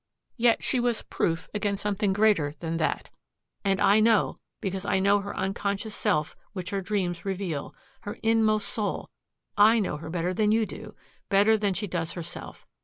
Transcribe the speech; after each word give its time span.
Yet 0.35 0.63
she 0.63 0.79
was 0.79 1.03
proof 1.03 1.47
against 1.53 1.83
something 1.83 2.11
greater 2.11 2.55
than 2.59 2.77
that. 2.77 3.11
And 3.63 3.79
I 3.79 3.99
know 3.99 4.37
because 4.59 4.83
I 4.83 4.97
know 4.99 5.19
her 5.19 5.37
unconscious 5.37 5.93
self 5.93 6.35
which 6.53 6.71
her 6.71 6.81
dreams 6.81 7.23
reveal, 7.23 7.75
her 7.99 8.17
inmost 8.23 8.67
soul 8.67 9.11
I 9.59 9.79
know 9.79 9.97
her 9.97 10.09
better 10.09 10.33
than 10.33 10.51
you 10.51 10.65
do, 10.65 10.95
better 11.29 11.55
than 11.55 11.75
she 11.75 11.85
does 11.85 12.13
herself. 12.13 12.65